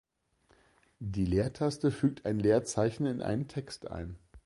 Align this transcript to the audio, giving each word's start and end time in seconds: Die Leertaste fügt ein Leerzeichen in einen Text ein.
Die 0.97 1.25
Leertaste 1.25 1.91
fügt 1.91 2.25
ein 2.25 2.39
Leerzeichen 2.39 3.05
in 3.05 3.21
einen 3.21 3.47
Text 3.47 3.85
ein. 3.91 4.15